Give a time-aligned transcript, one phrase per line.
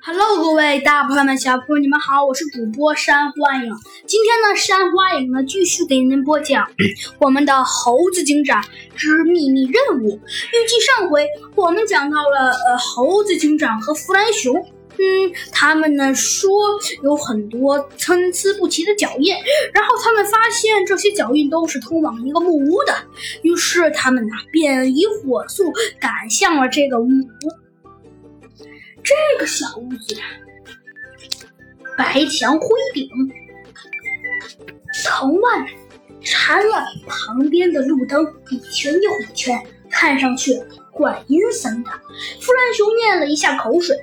[0.00, 3.72] Hello，各位大朋友们、小朋友们，你们好，我是主播山花影。
[4.06, 6.66] 今天呢，山花影呢继续给您播讲
[7.20, 8.62] 我们的《猴子警长
[8.94, 10.10] 之秘密任务》。
[10.16, 16.50] 预计上回我们讲到了呃，猴子警长和弗兰熊，嗯，他们呢说
[17.02, 19.34] 有很多参差不齐的脚印，
[19.72, 22.94] 然后他们发现这些脚印都是通往一个木屋的，
[23.42, 25.64] 于是他们呢便以火速
[26.00, 27.67] 赶向了这个木屋。
[29.02, 30.16] 这个小屋子，
[31.96, 33.08] 白墙灰顶，
[35.04, 35.66] 藤蔓
[36.22, 40.60] 缠了旁边的路灯，一圈又一圈，看上去
[40.92, 41.90] 怪阴森的。
[42.40, 43.96] 弗兰熊咽了一下口水，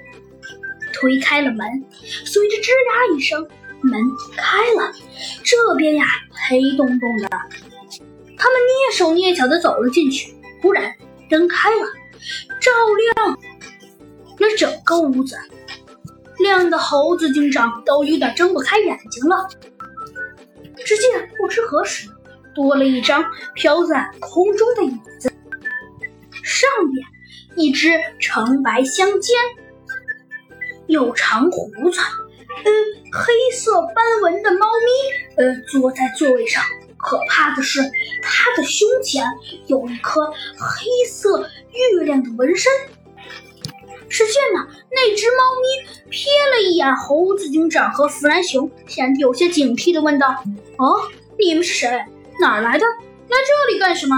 [0.94, 1.86] 推开了门，
[2.26, 3.48] 随着吱呀一声，
[3.82, 3.94] 门
[4.36, 4.92] 开了。
[5.44, 6.06] 这边呀，
[6.50, 7.30] 黑洞洞的，
[8.38, 8.60] 他们
[8.92, 10.34] 蹑手蹑脚的走了进去。
[10.62, 10.96] 忽然，
[11.30, 11.86] 灯开了，
[12.60, 12.72] 照
[13.16, 13.38] 亮。
[14.38, 15.36] 那整个屋子
[16.40, 19.48] 亮的，猴子警长都有点睁不开眼睛了。
[20.86, 22.10] 只见不知何时
[22.54, 25.32] 多了一张飘在空中的椅子，
[26.44, 27.08] 上面
[27.56, 29.36] 一只橙白相间、
[30.88, 32.00] 有长胡子、
[32.64, 32.72] 嗯
[33.12, 34.68] 黑色斑纹的猫
[35.38, 36.64] 咪，呃坐在座位上。
[36.98, 37.80] 可怕的是，
[38.22, 39.26] 它的胸前
[39.68, 40.26] 有一颗
[40.58, 42.72] 黑色月亮的纹身。
[44.10, 50.28] 只见呢，那只猫咪瞥了一眼猴子警长和弗兰熊，显得有些警惕的问道
[50.78, 51.02] ：“哦，
[51.38, 51.90] 你们是谁？
[52.40, 52.86] 哪儿来的？
[52.86, 54.16] 来这里干什么？”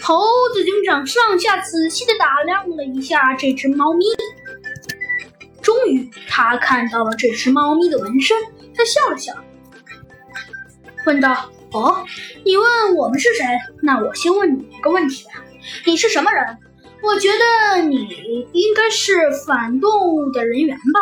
[0.00, 0.24] 猴
[0.54, 4.04] 子警长上下仔细的打量了一下这只猫咪，
[5.60, 8.36] 终于他看到了这只猫咪的纹身，
[8.74, 9.34] 他笑了笑，
[11.04, 12.02] 问道：“哦，
[12.44, 13.44] 你问我们是谁？
[13.82, 15.44] 那我先问你一个问题吧，
[15.84, 16.58] 你是什么人？”
[17.02, 19.14] 我觉得你应该是
[19.46, 21.00] 反动物的人员吧？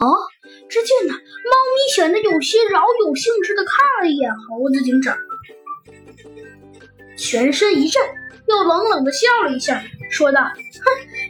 [0.00, 0.18] 哦，
[0.68, 5.16] 只见呢，猫咪显得有些饶有兴致的看了一眼猴子警长，
[7.16, 8.02] 全身一震，
[8.46, 10.54] 又冷冷的笑了一下，说道：“哼，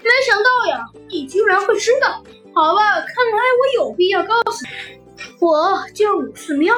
[0.03, 2.23] 没想到呀，你居然会知道。
[2.55, 4.71] 好吧，看来我有必要告诉你，
[5.41, 6.75] 我叫五四喵。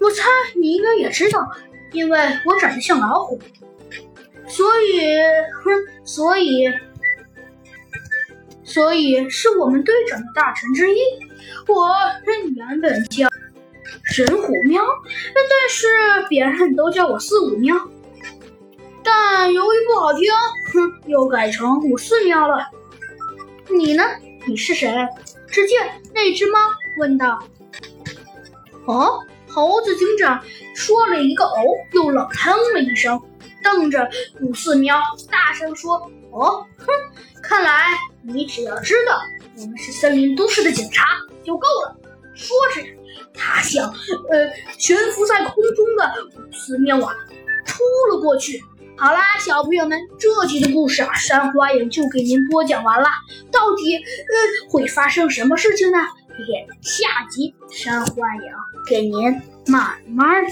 [0.00, 0.24] 我猜
[0.56, 1.46] 你应该也知道，
[1.92, 3.38] 因为我长得像老虎。”
[4.54, 5.00] 所以，
[5.64, 5.72] 哼，
[6.04, 6.68] 所以，
[8.62, 11.00] 所以是我们队长的大臣之一。
[11.66, 11.92] 我
[12.60, 13.28] 原本叫
[14.04, 14.80] 神虎喵，
[15.34, 15.88] 但是
[16.28, 17.76] 别人都叫我四五喵。
[19.02, 20.30] 但由于不好听，
[20.72, 22.68] 哼，又改成五四喵了。
[23.68, 24.04] 你呢？
[24.46, 24.88] 你是谁？
[25.48, 26.60] 只见那只猫
[26.98, 27.42] 问道。
[28.84, 30.40] 哦，猴子警长
[30.76, 31.56] 说了一个“哦”，
[31.90, 33.20] 又冷哼了一声。
[33.64, 34.08] 瞪着
[34.40, 34.96] 五四喵，
[35.28, 35.96] 大声说
[36.30, 36.86] ：“哦，哼，
[37.42, 37.86] 看来
[38.22, 39.18] 你只要知道
[39.56, 41.04] 我们是森林都市的警察
[41.42, 41.96] 就够了。”
[42.36, 42.82] 说着，
[43.32, 43.88] 他向
[44.30, 47.14] 呃悬浮在空中的五四喵啊
[47.66, 47.82] 扑
[48.12, 48.62] 了过去。
[48.96, 53.08] 好啦，小朋友们，这集的故事啊，山花影就给您播讲完了。
[53.50, 55.98] 到底呃会发生什么事情呢？
[56.36, 58.42] 嘿嘿下集山花影
[58.88, 60.42] 给您慢慢